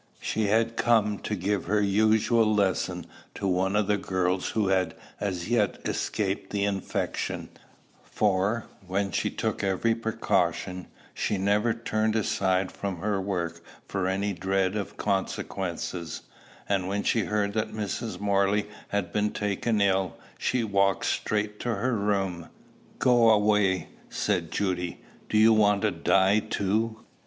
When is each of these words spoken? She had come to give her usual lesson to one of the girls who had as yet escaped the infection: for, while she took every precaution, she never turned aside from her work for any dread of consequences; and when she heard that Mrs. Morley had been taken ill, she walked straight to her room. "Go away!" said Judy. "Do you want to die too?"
She 0.19 0.45
had 0.47 0.77
come 0.77 1.19
to 1.19 1.35
give 1.35 1.65
her 1.65 1.79
usual 1.79 2.51
lesson 2.51 3.05
to 3.35 3.45
one 3.45 3.75
of 3.75 3.85
the 3.85 3.97
girls 3.97 4.49
who 4.49 4.69
had 4.69 4.95
as 5.19 5.47
yet 5.47 5.79
escaped 5.85 6.49
the 6.49 6.63
infection: 6.65 7.49
for, 8.03 8.65
while 8.87 9.11
she 9.11 9.29
took 9.29 9.63
every 9.63 9.93
precaution, 9.93 10.87
she 11.13 11.37
never 11.37 11.71
turned 11.75 12.15
aside 12.15 12.71
from 12.71 12.97
her 12.97 13.21
work 13.21 13.61
for 13.87 14.07
any 14.07 14.33
dread 14.33 14.75
of 14.75 14.97
consequences; 14.97 16.21
and 16.67 16.87
when 16.87 17.03
she 17.03 17.25
heard 17.25 17.53
that 17.53 17.71
Mrs. 17.71 18.19
Morley 18.19 18.67
had 18.87 19.13
been 19.13 19.29
taken 19.29 19.79
ill, 19.79 20.17
she 20.39 20.63
walked 20.63 21.05
straight 21.05 21.59
to 21.59 21.75
her 21.75 21.93
room. 21.95 22.49
"Go 22.97 23.29
away!" 23.29 23.89
said 24.09 24.49
Judy. 24.49 24.99
"Do 25.29 25.37
you 25.37 25.53
want 25.53 25.83
to 25.83 25.91
die 25.91 26.39
too?" 26.39 27.01